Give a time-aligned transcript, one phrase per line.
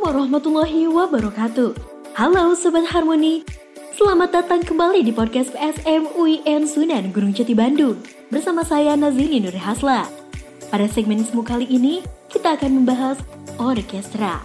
[0.00, 1.76] warahmatullahi wabarakatuh.
[2.16, 3.44] Halo Sobat Harmoni,
[4.00, 8.00] selamat datang kembali di podcast PSM UIN Sunan Gunung Jati Bandung
[8.32, 10.08] bersama saya Nazini Nur Hasla.
[10.72, 12.00] Pada segmen semu kali ini,
[12.32, 13.20] kita akan membahas
[13.60, 14.40] orkestra.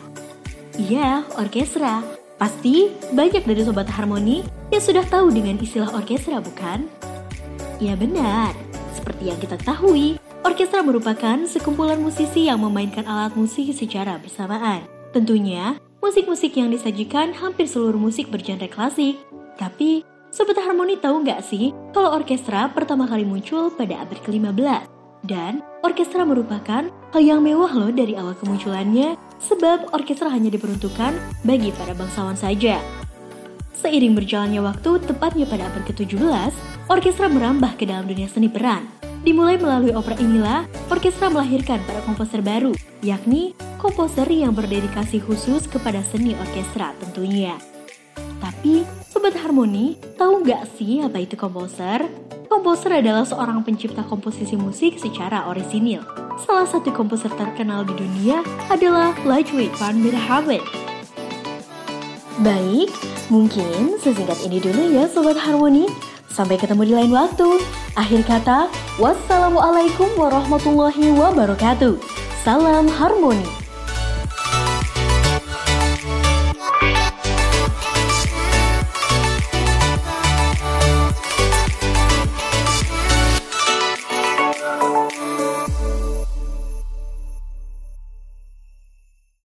[0.76, 2.04] Iya, orkestra.
[2.36, 4.44] Pasti banyak dari Sobat Harmoni
[4.76, 6.84] yang sudah tahu dengan istilah orkestra, bukan?
[7.80, 8.52] Ya benar,
[8.92, 14.86] seperti yang kita ketahui, orkestra merupakan sekumpulan musisi yang memainkan alat musik secara bersamaan.
[15.12, 19.20] Tentunya, musik-musik yang disajikan hampir seluruh musik bergenre klasik.
[19.60, 24.86] Tapi, Sobat Harmoni tahu nggak sih kalau orkestra pertama kali muncul pada abad ke-15?
[25.26, 31.74] Dan orkestra merupakan hal yang mewah loh dari awal kemunculannya sebab orkestra hanya diperuntukkan bagi
[31.74, 32.78] para bangsawan saja.
[33.74, 36.52] Seiring berjalannya waktu, tepatnya pada abad ke-17,
[36.94, 38.86] orkestra merambah ke dalam dunia seni peran.
[39.20, 42.72] Dimulai melalui opera inilah, orkestra melahirkan para komposer baru,
[43.04, 47.60] yakni komposer yang berdedikasi khusus kepada seni orkestra tentunya.
[48.40, 52.08] Tapi, Sobat Harmoni, tahu nggak sih apa itu komposer?
[52.48, 56.02] Komposer adalah seorang pencipta komposisi musik secara orisinil.
[56.40, 58.40] Salah satu komposer terkenal di dunia
[58.72, 60.64] adalah Ludwig van Beethoven.
[62.40, 62.88] Baik,
[63.28, 65.92] mungkin sesingkat ini dulu ya Sobat Harmoni.
[66.32, 67.60] Sampai ketemu di lain waktu.
[68.00, 71.96] Akhir kata, wassalamualaikum warahmatullahi wabarakatuh.
[72.44, 73.59] Salam harmoni.